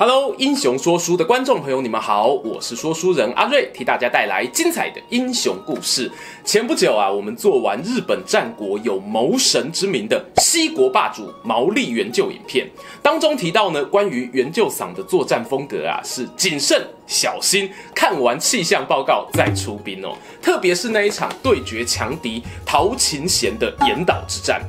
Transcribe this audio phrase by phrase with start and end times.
[0.00, 6.08] Hello，英雄说书的观众朋友，你们好，我是说书人阿瑞，替大家带来精彩的英雄故事。
[6.44, 12.70] 前不久啊，我们做完日本战国有谋神之名的西国霸主毛利元就影片，
[13.02, 20.16] 当中提到呢，关于元就桑的作战风格啊，是谨慎小心，看完气象报告再出兵哦。
[20.40, 24.62] 特别是那一场对决强敌陶勤贤的严岛之战，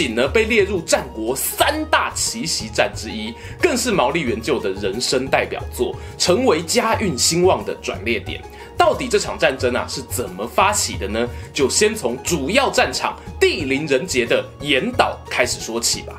[0.00, 8.40] 仅呢被列入战国三大奇袭战之一，更是毛利元就的人生代表作，成为家运兴旺的转捩点。
[8.78, 11.28] 到底这场战争啊是怎么发起的呢？
[11.52, 16.16] 就先从主要战场地灵人杰的岩岛开始说起吧。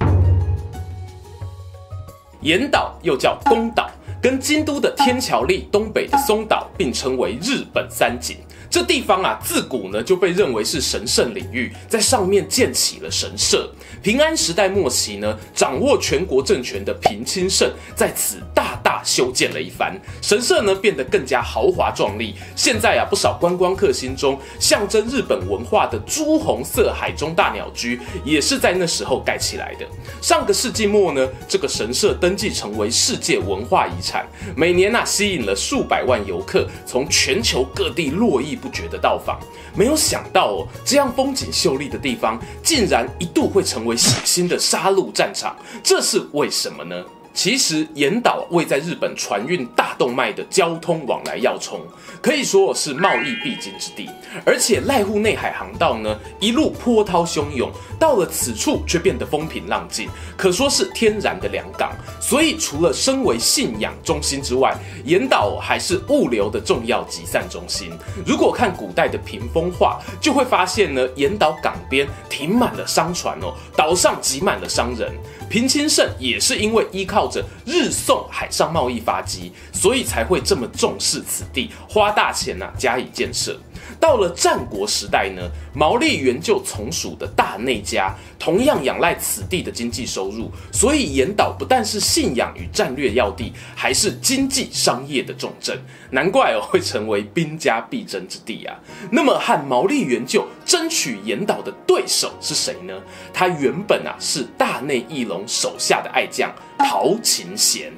[2.41, 3.90] 岩岛又叫宫岛，
[4.21, 8.37] 跟京都的天桥立东北的松岛并称为日本三景。
[8.72, 13.70] 这地方啊，自古呢就被认为是神圣领域，在上面建起了神社。
[14.01, 22.35] 平安时代末期呢，掌握全国政权的平清盛在此大大修建了一番神社呢，变得更加豪华壮丽。
[22.55, 29.85] 现在啊，不少观光客心中象征日本文化的朱红色海中大鸟居，也是在那时候盖起来的。
[30.21, 34.25] 上个世纪末呢，这个神社登记成为世界文化遗产，
[34.55, 39.39] 每年啊吸引了数百万游客从全球各地络绎不绝的到访，
[39.75, 47.04] 没有想到哦，这样风景秀丽的地方，竟然一度会成成为血腥的杀戮战场，这是为什么呢？
[47.34, 51.79] 其实严岛位在日本船运大动脉的交通往来要冲，
[52.21, 54.10] 可以说是贸易必经之地。
[54.46, 61.91] 而且濑户内海航道呢，一路波涛汹涌，到了此处却变得风平浪静，可说是天然的良港。
[62.20, 64.75] 所以除了身为信仰中心之外，
[65.06, 67.92] 严岛还是物流的重要集散中心。
[68.25, 75.12] 如果看古代的屏风画，就会发现呢，严岛港边停满了商船哦，岛上挤满了商人。
[75.51, 83.59] 平清盛也是因为依靠着日宋海上贸易发迹，所以才会这么重视此地，花大钱呐、啊、加以建设。
[84.01, 95.79] 到了战国时代呢，毛利元就从属的大内家同样仰赖此地的经济收入，所以严岛不但是信仰与战略要地，还是经济商业的重镇。
[96.09, 98.75] 难怪哦会成为兵家必争之地啊。
[99.12, 103.00] 那么和毛利元就争取严岛的对手是谁呢？
[103.31, 107.94] 他原本啊是大内义隆手下的爱将陶琴贤。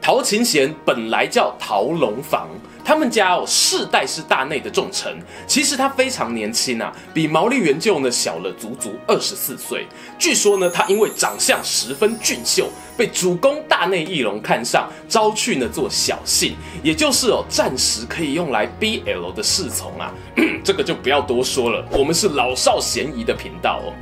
[0.00, 2.48] 陶琴贤本来叫陶龙房。
[2.84, 5.16] 他们家哦，世代是大内的重臣。
[5.46, 9.86] 其实他非常年轻啊，比毛利元就呢小了足足二十四岁。
[10.18, 20.12] 据说呢，他因为长相十分俊秀，被主公大内义隆看上，招去呢做小姓，也就是哦暂时可以用来 BL 的侍从啊。
[20.62, 23.92] 这个就不要多说了，我们是老少咸宜的频道哦。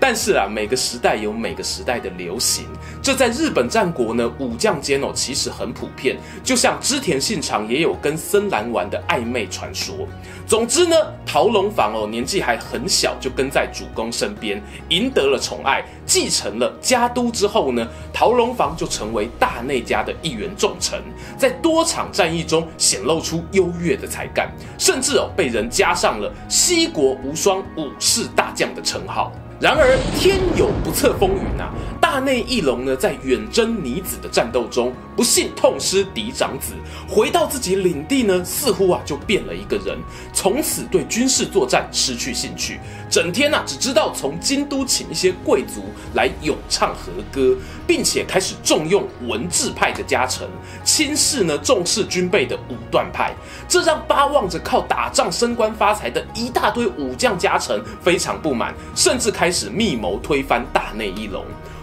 [0.00, 2.66] 但是啊，每个时代有每个时代的流行，
[3.02, 6.16] 这在日本战国呢，武将间哦其实很普遍。
[6.42, 10.08] 就像织田信长也有跟森兰丸的暧昧传说。
[10.46, 21.02] 总之呢，陶龙房哦年纪还很小，就跟在主公身边，赢得了宠爱，继承了家督之后呢，陶龙房就成为大内家的一员重臣，
[21.36, 29.30] 在多场战役中显露出优越的才干，甚至哦被人加上了西国无双武士大将的称号。
[29.60, 31.70] 然而天有不测风云啊！
[32.12, 36.74] 大内义隆呢，在远征尼子的战斗中，不幸痛失嫡长子，
[37.08, 39.96] 回到自己领地呢，似乎啊就变了一个人，
[40.30, 42.78] 从此对军事作战失去兴趣，
[43.08, 47.56] 整天啊只知道从京都请一些贵族来咏唱和歌，
[47.86, 50.46] 并且开始重用文治派的家臣，
[50.84, 53.32] 轻视呢重视军备的武断派，
[53.66, 61.42] 这让巴望着靠打仗升官发财的一大堆武将家臣非常不满，甚至开始密谋推翻大内义隆。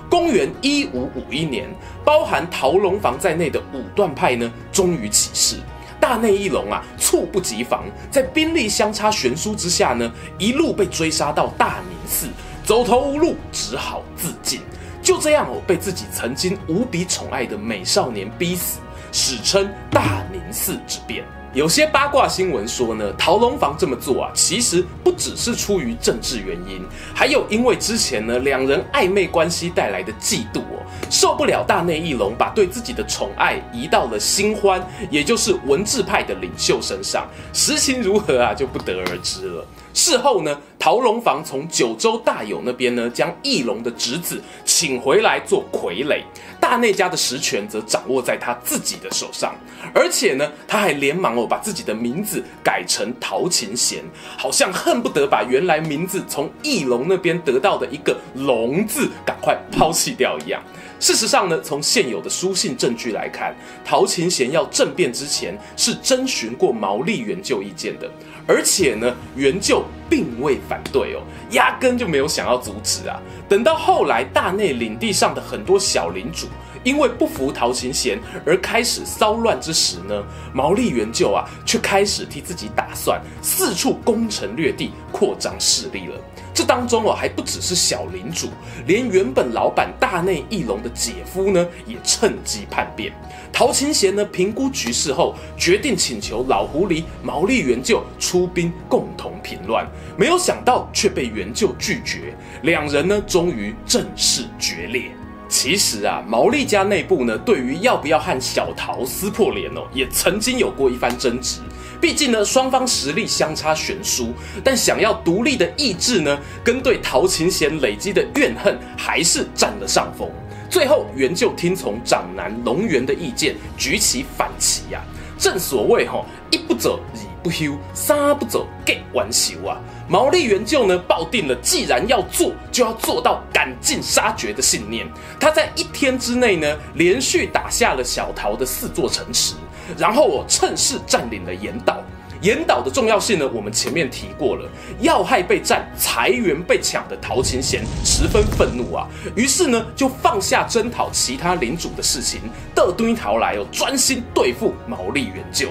[0.09, 1.69] 公元一五五一年，
[2.03, 5.57] 包含陶龙房在内的武断派呢，终于起事。
[5.99, 12.27] 大内义隆啊，猝不及防，在兵力相差悬殊之下呢，一路被追杀到大宁寺，
[12.63, 14.61] 走投无路，只好自尽。
[15.01, 18.79] 就这样哦，被自己曾经无比宠爱的美少年逼死，
[19.11, 21.23] 史称大宁寺之变。
[21.53, 34.79] 有些八卦新闻说呢，陶龙房这么做啊，其实不只是出于政治原因，还有因为之前呢两人暧昧关系带来的嫉妒哦，受不了大内义隆把对自己的宠爱移到了新欢，
[35.09, 39.65] 也就是文字派的领袖身上，实情如何啊就不得而知了。
[39.91, 46.23] 事后呢，陶龙房从九州大友那边呢，将义隆的侄子请回来做傀儡，
[46.57, 49.53] 大内家的实权则掌握在他自己的手上。
[49.93, 54.01] 而且呢，他还连忙哦，把自己的名字改成陶琴贤，
[54.37, 60.63] 好像恨不得把原来名字从义隆那边得到的一个“龙”字赶快抛弃掉一样。
[60.97, 63.53] 事实上呢，从现有的书信证据来看，
[63.83, 68.09] 陶琴贤要政变之前是征询过毛利元就意见的，
[68.47, 71.21] 而且呢，元就并未反对哦，
[71.51, 73.21] 压根就没有想要阻止啊。
[73.47, 76.47] 等到后来大内领地上的很多小领主
[76.83, 80.23] 因为不服陶勤贤而开始骚乱之时呢，
[80.53, 86.15] 毛利元就啊却开始替自己打算，四处攻城略地，扩张势力了。
[86.53, 88.47] 这当中哦，还不只是小领主，
[88.85, 93.13] 连原本老板大内义隆的姐夫呢，也趁机叛变。
[93.51, 99.85] 陶勤贤呢，评估局势后，决定请求老狐狸毛利元就出兵共同平乱。
[100.17, 105.11] 没有想到却被元就拒绝，两人呢，终于正式决裂。
[105.49, 111.59] 其实啊，毛利家内部呢，对于要不要和小陶撕破脸哦，也曾经有过一番争执。
[111.99, 114.31] 毕竟呢，双方实力相差悬殊，
[114.63, 120.29] 但想要独立的意志呢，跟对陶勤贤累积的怨恨还是占了上风。
[120.69, 125.17] 最后，元就听从长男龙源的意见，举起反旗呀、啊。
[125.39, 129.79] 正所谓哈，一不走，二不休，三不走，各完休啊。
[130.07, 135.07] 毛利元就呢，抱定了既然要做，就要做到赶尽杀绝的信念。
[135.39, 139.55] 他在一天之内呢，连续打下了小桃的四座城池。
[139.97, 142.03] 然后我趁势占领了岩岛，
[142.41, 144.65] 岩岛的重要性呢，我们前面提过了。
[145.01, 152.39] 要害被占，财源被抢的陶勤贤十分愤怒啊，于是呢就放下征讨其他领主的事情，
[152.73, 155.67] 得敦逃来哦，专心对付毛利元就。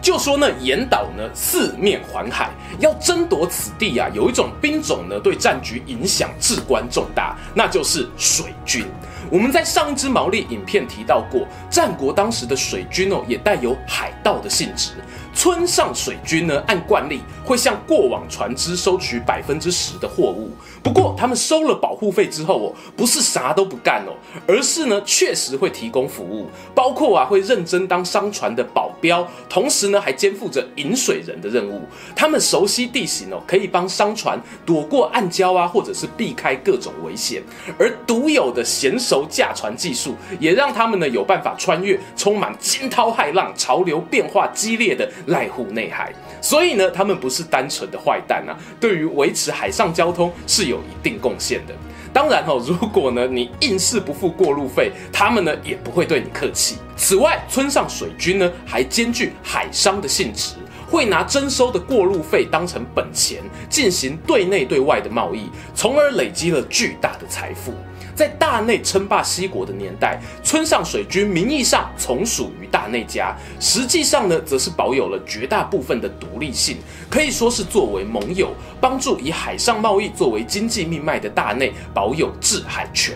[0.00, 8.86] 就说呢，岩岛呢四面环海，要争夺此地啊，有一种兵种呢对战局影响至关重大，那就是水军。
[9.30, 14.90] 我们在上一支毛利影片提到过，战国当时的水军哦，也带有海盗的性质。
[15.34, 20.50] 村上水军呢，按惯例会向过往船只收取百分之十的货物。
[20.82, 31.82] 不过，他们收了保护费之后哦，不是啥都不干哦，而是呢，确实会提供服务，包括啊，会认真当商船的保镖，同时呢，还肩负着引水人的任务。
[32.14, 37.42] 他们熟悉地形哦，可以帮商船躲过暗礁啊，或者是避开各种危险。
[37.78, 51.74] 而独有的娴熟驾船技术，也让他们呢有办法穿越充满惊涛骇浪、潮流变化激烈的濑户内海，所以呢，他们不是单纯的坏蛋啊，对于维持海上交通是有一定贡献的。
[52.12, 56.78] 当然哦，如果呢你硬是不付过路费，他们呢也不会对你客气。
[56.96, 60.54] 此外，村上水军呢还兼具海商的性质，
[60.90, 67.74] 会拿征收的过路费当成本钱，进行对内对外的贸易，从而累积了巨大的财富。
[68.16, 76.78] 在大内称霸西国的年代，村上水军名义上从属于大内家，实际上呢，则是保有了绝大部分的独立性，
[77.10, 83.14] 可以说是作为盟友，帮助以海上贸易作为经济命脉的大内保有制海权。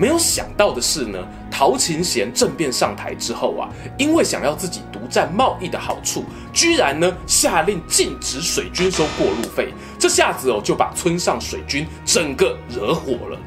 [0.00, 1.18] 没有想到的是呢，
[1.50, 3.68] 陶勤贤政变上台之后啊，
[3.98, 6.24] 因为想要自己独占贸易的好处，
[6.54, 13.38] 居然呢下令禁止水军收过路费，这下子哦就把村上水军整个惹火了。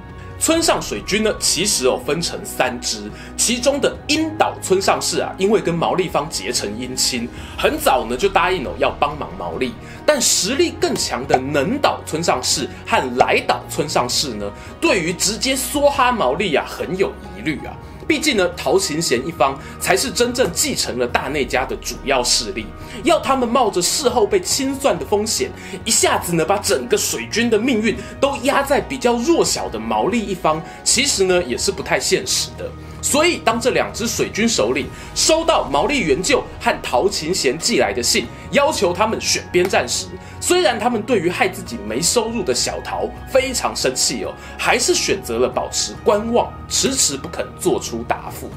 [0.41, 9.71] 村上水军呢，其实哦分成三支，其中的樱岛村上氏啊，因为跟毛利方结成姻亲，很早呢就答应了要帮忙毛利。
[10.03, 17.77] 但实力更强的能岛村上氏和来岛村上氏呢，对于直接梭哈毛利啊，很有疑虑啊。
[18.11, 22.65] 毕竟呢，陶行贤一方才是真正继承了大内家的主要势力，
[23.05, 25.49] 要他们冒着事后被清算的风险，
[25.85, 32.69] 一下子呢把整个水军的命运都压在比较弱小的毛利一方，其实呢也是不太现实的。
[33.01, 40.05] 所以，当这两支水军首领收到毛利元就和陶勤贤寄来的信，要求他们选边站时，
[40.39, 48.49] 虽然他们对于害自己没收入的小陶非常生气哦，还是选择了保持观望，迟迟不肯做出答复。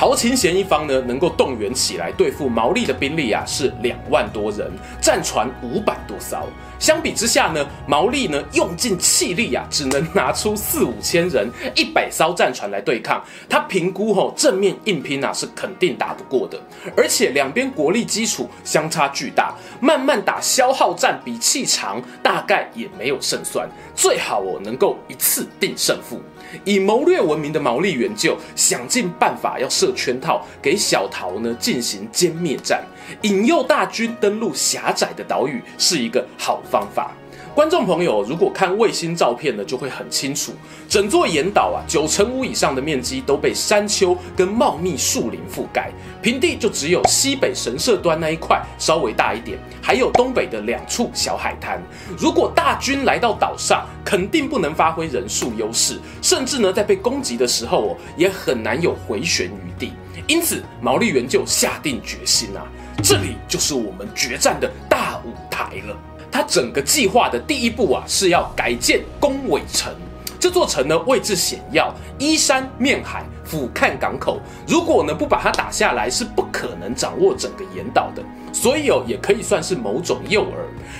[0.00, 4.66] 陶勤贤一方呢，能够动员起来对付毛利的兵力啊，是两万多人，
[4.98, 6.48] 战船五百多艘。
[6.78, 13.22] 相比之下呢，毛利呢用尽气力啊，只能拿出四五千人、一百艘战船来对抗。
[13.46, 16.58] 他评估吼、正面硬拼啊，是肯定打不过的。
[16.96, 23.68] 而且两边国力基础相差巨大，慢慢打消耗战比气长，大概也没有胜算。
[23.94, 26.22] 最好哦，能够一次定胜负。
[26.64, 32.84] 以谋略闻名的毛利元就想尽办法要设圈套，给小桃呢进行歼灭战，
[33.22, 37.12] 引诱大军登陆狭窄的岛屿是一个好方法。
[37.52, 40.52] 观众朋友，如果看卫星照片呢，就会很清楚，
[40.88, 45.90] 整座岩岛啊，九成五以上的面积都被山丘跟茂密树林覆盖，
[46.22, 51.82] 平地就只有西北神社端那一块稍微大一点，还有东北的两处小海滩。
[52.16, 59.92] 如果大军来到岛上，肯定不能发挥人数优势，甚至呢，在被攻击的时候哦，也很难有回旋余地。
[60.28, 62.62] 因此，毛利元就下定决心啊，
[63.02, 65.96] 这里就是我们决战的大舞台了。
[66.30, 69.92] 他整个计划的第一步啊，是要改建宫尾城。
[70.38, 74.40] 这座城呢，位置险要，依山面海，俯瞰港口。
[74.66, 78.22] 如果呢，不把它打下来，是不可能掌握整个岩岛的。
[78.50, 80.54] 所以哦，也可以算是某种诱饵。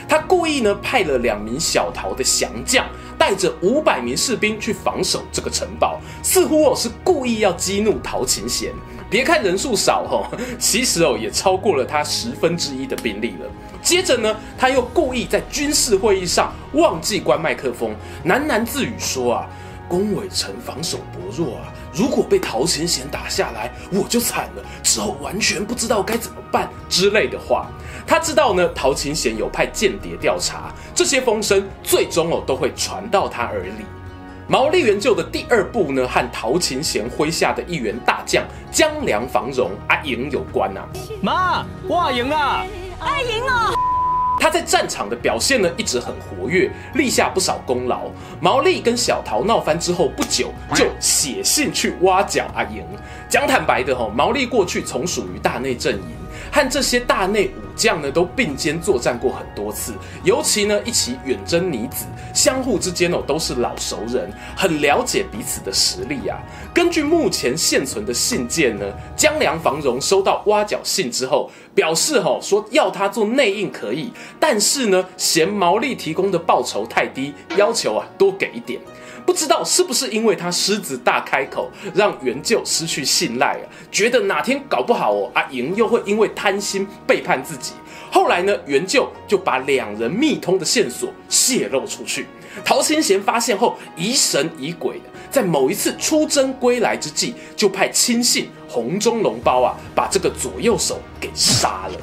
[0.06, 2.84] 他故意呢，派了两名小桃的降将，
[3.16, 8.74] 带着五百名士兵去防守这个城堡，似乎哦是故意要激怒陶勤贤。
[9.10, 13.50] 别看人数少哦，其实哦也超过了他十分之一的兵力了。
[13.82, 19.48] 接着呢，他又故意在军事会议上忘记关麦克风，喃喃自语说：“啊，
[19.88, 27.68] 宫尾城防守薄弱啊，如果被陶勤贤打下来，我就惨了，之后完全不知道该怎么办之类的话。”
[28.06, 33.84] 他知道呢，陶勤贤有派间谍调查，这些风声最终哦都会传到他耳里。
[34.50, 40.88] 毛利元就的第二部呢，和陶琴贤麾下的一员大将江良房荣阿莹有关啊。
[41.22, 42.66] 妈，我赢啊！
[42.98, 43.72] 阿莹哦！
[44.40, 48.10] 他在战场的表现呢，一直很活跃，立下不少功劳。
[48.40, 52.84] 毛利跟小桃闹翻之后不久，就写信去挖角阿莹。
[53.28, 56.16] 讲坦白的吼，毛利过去从属于大内阵营。
[56.52, 62.04] 和这些大内武将呢，都并肩作战过很多次，尤其呢一起远征尼子，
[62.34, 66.38] 相互之间哦都是老熟人，很了解彼此的实力啊。
[66.74, 68.84] 根据目前现存的信件呢，
[69.16, 78.80] 江良房荣收到挖角信之后，表示吼说要他做内应可以，但是呢嫌毛利提供的报酬太低，要求啊多给一点。
[79.26, 83.64] 不知道是不是因为他狮子大开口，让元就失去信赖啊？
[83.90, 87.72] 觉得哪天搞不好哦，阿莹又会因为贪心背叛自己。
[88.10, 92.26] 后来呢，元就就把两人密通的线索泄露出去。
[92.64, 101.94] 陶勤贤发现后，疑神疑鬼的，在某一次出征归来之际，就派亲信红中龙包啊，把这个左右手给杀了。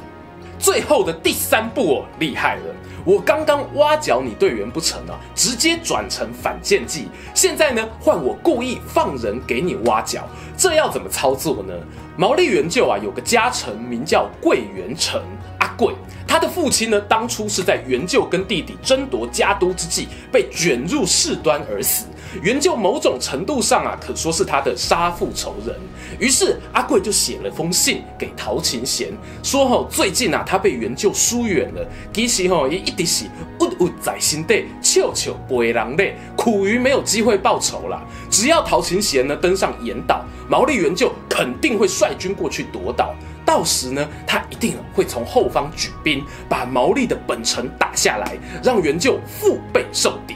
[0.58, 2.74] 最后的第三步哦，厉害了。
[3.08, 7.08] 我刚刚挖角你队员不成啊，直接转成反间计。
[7.32, 11.72] 现在呢，换我故意放人给你挖角，这要怎么操作呢？
[12.18, 15.22] 毛利元就啊，有个家臣名叫桂元成
[15.58, 15.94] 阿桂，
[16.26, 22.04] 他的父亲呢，当初是在元就跟弟弟争夺家督之际被卷入事端而死。
[22.42, 25.74] 元就某种程度上啊，可说是他的杀父仇人。
[26.18, 33.24] 于是阿贵就写了封信给陶勤贤，说吼、哦、最近啊，他被元就疏远了，其实吼也一直是
[33.60, 38.02] 郁郁在心底，悄悄不为人类，苦于没有机会报仇了。
[38.30, 50.34] 只要陶勤贤呢登上岩岛，毛利元就肯定会率军过去夺岛，到时呢，他一定会从后方举兵把毛利的本城打下来，让元就腹背受敌。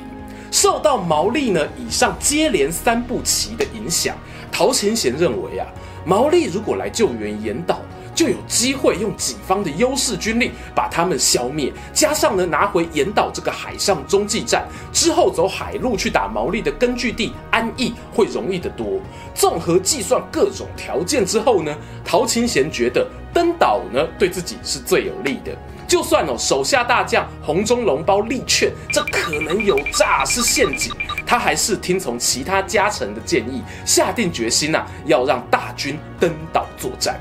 [0.52, 4.14] 受到毛利呢以上接连三步棋的影响，
[4.52, 5.66] 陶勤贤认为啊，
[6.04, 7.80] 毛利如果来救援岩岛，
[8.14, 19.00] 就有机会用己方的优势军力把他们消灭，加上呢拿回岩岛这个海上中继站之后，走海路去打毛利的根据地安艺会容易得多。
[19.34, 25.56] 综合计算各种条件之后呢，陶勤贤觉得登岛呢对自己是最有利的。
[25.92, 30.90] 就算哦，手下大将红中龙包力劝这可能有诈是陷阱，
[31.26, 37.20] 他还是听从其他家臣的建议，下定决心呐、要让大军登岛作战。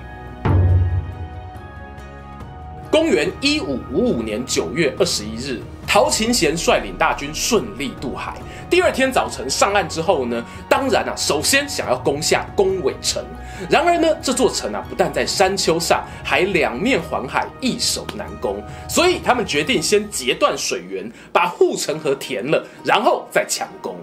[2.91, 8.33] 公元一五五五年九月二十一日，陶勤贤率领大军顺利渡海。
[8.69, 13.23] 第二天早晨上岸之后呢，当然啊，首先想要攻下宫尾城。
[13.69, 18.61] 然而呢，这座城啊，不但在山丘上，还两面环海，易守难攻。
[18.89, 23.95] 所以他们决定先截断水源，把护城河填了，然后再强攻。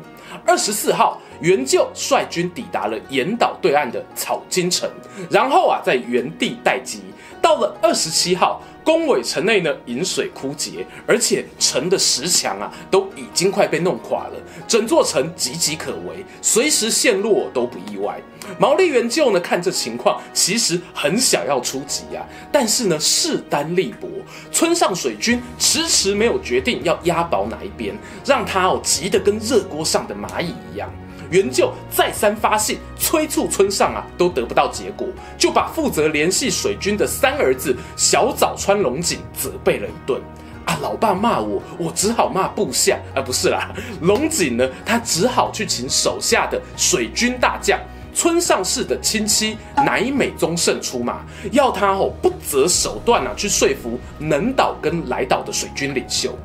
[0.47, 4.88] 二十四号，元就率军抵达了岩岛对岸的草津城，
[5.28, 7.02] 然后啊，在原地待机。
[7.40, 8.62] 到了二十七号。
[8.85, 14.33] 宫尾城内呢，饮水枯竭，而且城的石墙啊都已经快被弄垮了，
[14.66, 18.18] 整座城岌岌可危，随时陷落都不意外。
[18.59, 24.09] 毛利元就呢看这情况，其实很想要出击呀、啊，但是呢势单力薄，
[24.50, 30.90] 村上水军迟迟没有决定要押宝哪一边，让他哦急得跟热锅上的蚂蚁一样。
[31.30, 32.78] 元就再三发信
[33.09, 40.21] 催促村上啊，都得不到结果，就把负责联系水军的三儿子小早川龙井责备了一顿。
[40.67, 47.81] 啊，老爸骂我，我只好骂部下，啊，不是啦， 龙井呢，他只好去请手下的水军大将
[48.12, 56.37] 村上氏的亲戚乃美宗盛出马，要他哦不择手段啊去说服能岛跟来岛的水军领袖。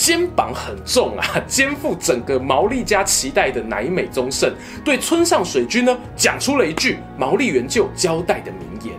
[0.00, 4.50] 肩膀很重啊， 肩负整个毛利家期待的乃美宗盛，
[4.82, 8.94] 对村上水军呢讲出了一句毛利元就交代的名言：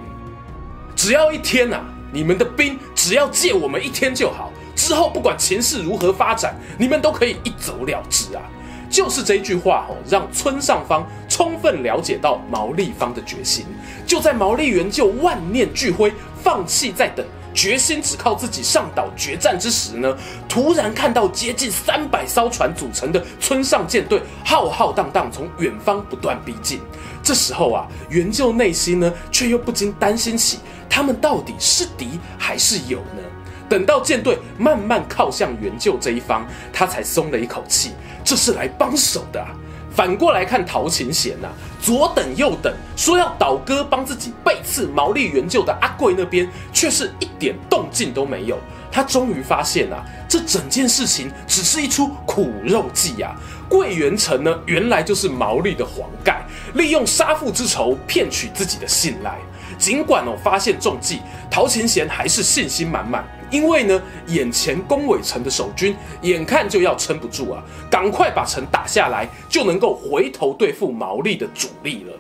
[0.96, 8.44] 只要一天啊，你们的兵只要借我们一天就好，之后不管情势如何发展，你们都可以一走了之啊。
[8.88, 13.66] 就是这句话哦，让村上方充分了解到毛利方的决心。
[14.06, 17.26] 就在毛利元就万念俱灰，放弃再等。
[17.54, 20.18] 决心只靠自己上岛决战之时呢，
[20.48, 26.80] 突然看到接近三百艘船组成的村上舰队浩浩荡荡从远方不断逼近。
[27.22, 33.22] 这时候啊，元就内心呢却又不禁担心起，他们到底是敌还是友呢？
[33.70, 37.92] 等到舰队慢慢靠向元就这一方，他才松了一口气，
[38.24, 39.48] 这是来帮手的啊。
[39.94, 41.50] 反过来看陶勤贤呐，
[41.82, 48.58] 左等右等，说要倒戈帮自己背刺毛利元就的阿贵那边，却是一点动静都没有。
[48.90, 53.36] 他终于发现啊，这整件事情只是一出苦肉计呀。
[53.70, 56.42] 桂元城呢，原来就是毛利的黄盖，
[56.74, 59.38] 利用杀父之仇骗取自己的信赖。
[59.78, 63.24] 尽管哦发现中计，陶勤贤还是信心满满。
[63.50, 72.14] 因为呢，眼前宫尾城的守军眼看就要撑不住啊，赶快把城打下来，就能够回头对付毛利的主力了。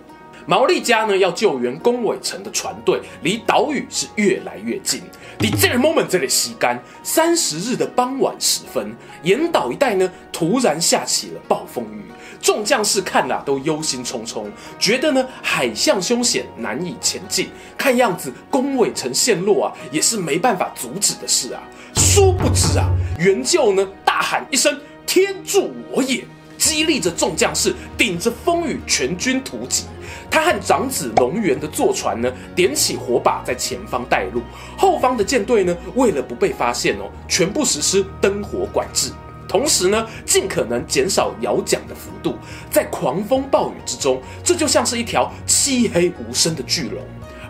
[0.46, 5.01] 毛利家呢要救援宫尾城的船队，离岛屿是越来越近。
[5.39, 8.93] 你这个 moment 这里吸干，三十日的傍晚时分，
[9.24, 12.03] 岩岛一带呢突然下起了暴风雨。
[12.42, 14.46] 众将士看了都忧心忡忡，
[14.80, 17.50] 觉得呢海象凶险，难以前进。
[17.78, 21.62] 看样子宫尾城陷落啊，也是没办法阻止的事啊。
[21.96, 26.25] 殊不知啊，元就呢大喊一声“天助我也”，
[26.58, 29.86] 激励着众将士顶着风雨全军突击。
[30.30, 34.42] 他和长子龙源的坐船呢，点起火把在前方带路，
[34.77, 39.12] 后方的舰队呢，为了不被发现哦，全部实施灯火管制。
[39.48, 42.36] 同时呢，尽可能减少摇桨的幅度，
[42.70, 47.01] 在狂风暴雨之中，这就像是一条漆黑无声的巨龙。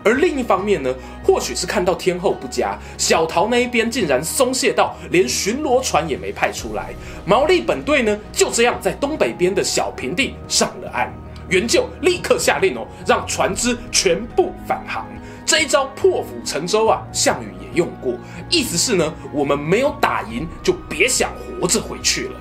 [0.04, 0.92] 而另一方面呢，
[1.24, 6.92] 或许是看到天后不佳，小桃那一边竟然松懈到连巡逻船也没派出来，
[7.24, 11.12] 毛利本队呢就这样在东北边的小平地上了岸。
[11.48, 15.06] 元就立刻下令哦，让船只全部返航。
[15.44, 18.14] 这一招破釜沉舟啊，项羽用过，
[18.50, 22.40] 意思是呢，我们没有打赢，就别想活着回去了。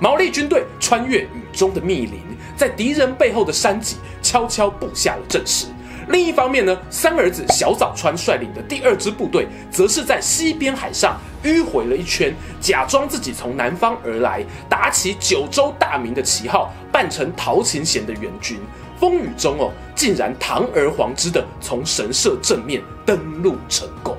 [0.00, 2.20] 毛利军队穿越雨中的密林，
[2.56, 5.66] 在敌人背后的山脊悄悄布下了阵势。
[6.08, 18.58] 另一方面呢，三儿子小早川率领的第二支部队，则是在西边海上迂回了一圈，假装自己从南方而来，打起九州大名的旗号，扮成陶勤贤的援军。
[18.98, 24.11] 风雨中哦，竟然堂而皇之的从神社正面登陆成功。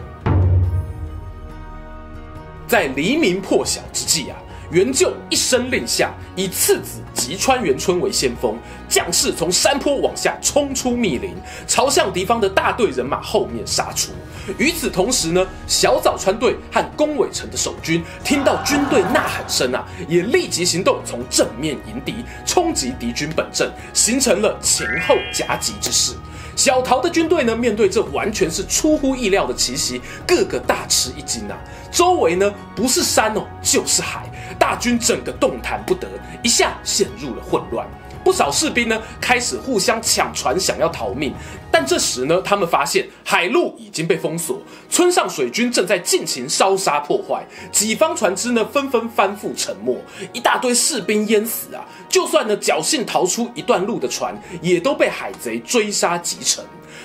[2.73, 4.42] 在黎明破晓之际啊，
[4.73, 8.57] 元就一声令下，以次子吉川元春为先锋，
[8.89, 11.35] 将士从山坡往下冲出密林，
[11.67, 14.11] 朝向敌方的大队人马后面杀出。
[14.57, 26.13] 与此同时呢，小早川队和宫尾城的守军听到军队呐喊声啊，也立即行动，从正面迎敌，冲击敌军本阵，形成了前后夹击之势。
[26.55, 31.57] 小桃的军队呢，面对这完全是出乎意料的奇袭，个个大吃一惊啊！
[31.91, 34.29] 周围呢，不是山哦，就是海，
[34.63, 36.07] 大军整个动弹不得，
[36.41, 37.85] 一下陷入了混乱。
[38.23, 41.33] 不少士兵呢，开始互相抢船，想要逃命。
[41.69, 51.83] 但这时呢，他们发现海路已经被封锁，村上水军正在尽情烧杀破坏，己方船只呢纷纷翻覆沉没，一大堆士兵淹死啊！
[52.07, 56.63] 就算呢侥幸逃出一段路的船，也都被海贼追杀击沉。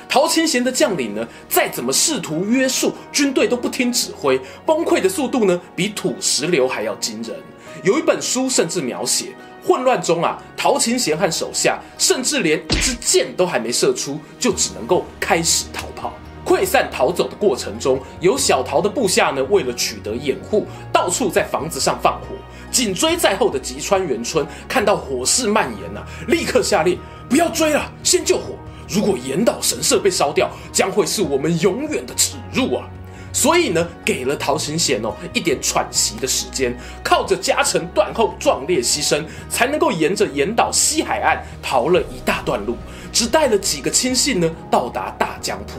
[0.08, 7.36] 陶谦贤的将领呢，再怎么试图约束军队都不听指挥，崩溃的速度呢，比土石流还要惊人。
[7.82, 9.26] 有一本书甚至描写。
[9.60, 16.14] 混乱中啊，陶谦贤和手下甚至连一支箭都还没射出，就只能够开始逃跑。
[16.42, 22.28] 溃散逃走的过程中，有小桃的部下呢，为了取得掩护，到处在房子上放火。
[22.70, 28.54] 紧追在后的吉川元春看到火势蔓延啊，立刻下令不要追了，先救火。
[28.88, 32.88] 如果岩岛神社被烧掉，将会是我们永远的耻辱啊！
[33.30, 36.74] 所以呢，给了陶行贤哦一点喘息的时间，
[37.04, 42.76] 靠着家臣断后壮烈牺牲，才能够沿着岩岛西海岸逃了一大段路，
[43.12, 45.74] 只带了几个亲信呢到达大江浦。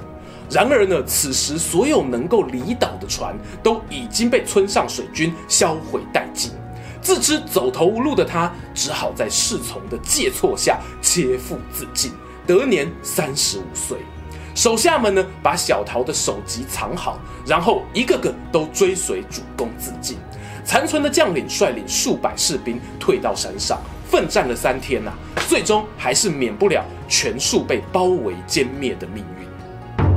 [0.50, 6.52] 然而呢，此时所有能够离岛的船都已经被村上水军销毁殆尽。
[7.02, 12.12] 自知走投无路的他，只好在侍从的介错下切腹自尽，
[12.50, 14.00] 得年三十五岁。
[14.56, 20.18] 手下们呢，把小桃的首级藏好，然后一个个都追随主公自尽。
[20.66, 25.14] 残存的将领率领数百士兵退到山上，奋战了三天呐、
[25.48, 30.08] 最终还是免不了全数被包围歼灭的命运。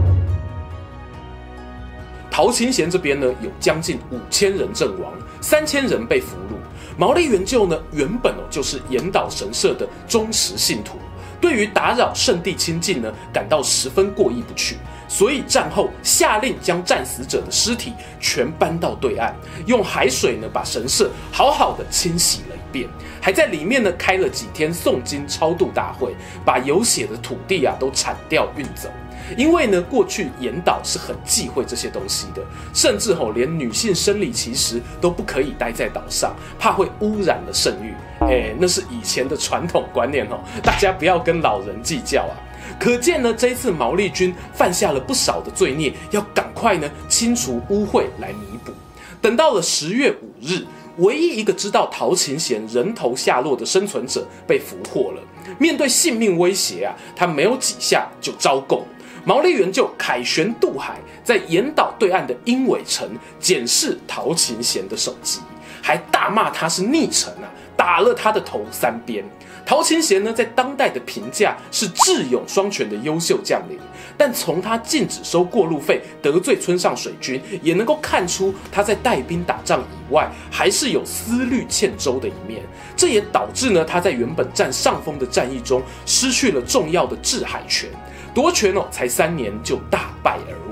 [2.31, 6.57] 陶勤贤这边呢，有将近五千人阵亡，三千人被俘虏。
[6.97, 10.97] 毛利元就呢，原本哦就是严岛神社的忠实信徒，
[11.43, 14.77] 对于打扰圣地清净呢，感到十分过意不去，
[15.09, 19.35] 所以战后下令将战死者的尸体全搬到对岸，
[19.67, 22.89] 用海水呢把神社好好的清洗了一遍，
[23.21, 28.89] 还在里面呢开了几天诵经超度大会，把有血的土地啊都铲掉运走。
[29.37, 37.95] 因为呢，过去严岛是很忌讳这些东西的，甚至吼连女性生理期时都不可以待在岛上，怕会污染了圣域。
[38.33, 42.33] 哎，那是以前的传统观念哦， 大家不要跟老人计较啊。
[42.81, 48.73] 可见呢，这一次毛利军犯下了不少的罪孽，要赶快呢清除污秽来弥补。
[49.21, 50.65] 等到了十月五日，
[50.97, 55.23] 唯一一个知道陶琴贤人头下落的生存者被俘获了。
[55.59, 58.83] 面对性命威胁啊，他没有几下就招供。
[59.25, 65.41] 毛利元就凯旋渡海，在岩岛对岸的鹰尾城检视陶琴贤的手机，
[65.81, 67.47] 还大骂他是逆臣啊，
[67.83, 69.25] 打了他的头三鞭。
[69.67, 73.77] 陶清贤呢，在当代的评价是智勇双全的优秀将领，
[74.17, 82.63] 但从他禁止收过路费、得罪村上水军，也能够看出他在带兵打仗以外，还是有思虑欠周的一面。
[82.97, 87.91] 这也导致呢，他在原本占上风的战役中，失去了重要的制海权。
[88.33, 90.55] 夺权哦，才三年就大败而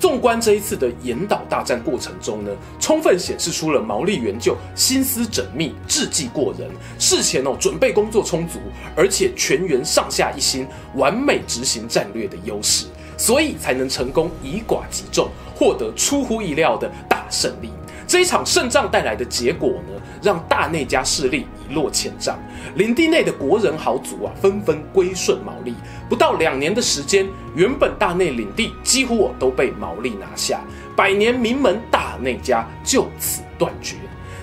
[0.00, 8.58] 纵观这一次的严岛大战过程中呢，充分显示出了毛利元就心思缜密、智计过人，事前哦准备工作充足，
[8.96, 12.86] 而且全员上下一心，完美执行战略的优势，
[13.18, 17.68] 所以才能成功以寡击众，获得出乎意料的大胜利。
[18.10, 22.36] 这一场胜仗带来的结果呢，让大内家势力一落千丈，
[22.74, 25.76] 领地内的国人豪族啊，纷纷归顺毛利。
[26.08, 30.60] 不到两年的时间，原本大内领地几乎都被毛利拿下，
[30.96, 33.94] 百年名门大内家就此断绝。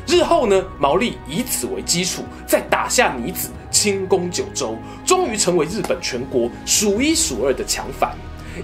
[0.07, 8.15] 日后呢，毛利以此为基础，再打下尼子，轻攻九州，终于成为日本全国数一数二的强藩。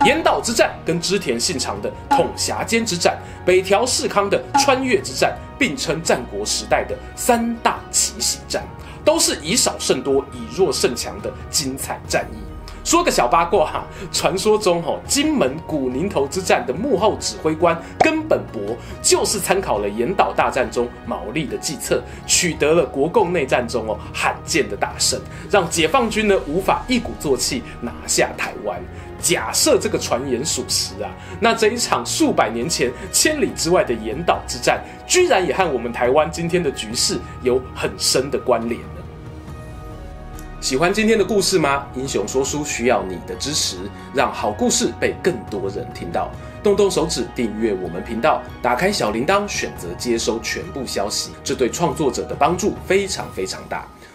[0.05, 8.63] 严岛之战跟织田信长的统辖间之战、北条氏康的穿越之战，并称战国时代的三大奇袭战，
[9.03, 12.37] 都是以少胜多、以弱胜强的精彩战役。
[12.85, 25.17] 说个小八卦哈，传说中吼金门古宁头之战的幕后指挥官根本博，就是参考了严岛大战中毛利的计策，取得了国共内战中哦罕见的大胜，
[25.49, 28.77] 让解放军呢无法一鼓作气拿下台湾。
[29.23, 31.09] 假设这个传言属实啊，
[31.39, 38.87] 那这一场数百年前千里之外的严岛之战，居然也和我们台湾今天的局势有很深的关联呢。
[40.59, 41.87] 喜欢今天的故事吗？
[41.95, 43.77] 英雄说书需要你的支持，
[44.13, 46.29] 让好故事被更多人听到。
[46.61, 53.85] 动动手指订阅我们频道，打开小铃铛，选择接收全部消息，这对创作者的帮助非常非常大。